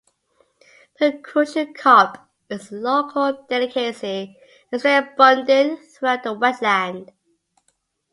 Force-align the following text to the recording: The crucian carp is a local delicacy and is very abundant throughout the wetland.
The 0.99 1.19
crucian 1.23 1.75
carp 1.75 2.17
is 2.49 2.71
a 2.71 2.75
local 2.75 3.45
delicacy 3.47 4.35
and 4.71 4.75
is 4.75 4.81
very 4.81 5.05
abundant 5.07 5.79
throughout 5.85 6.23
the 6.23 6.33
wetland. 6.33 7.11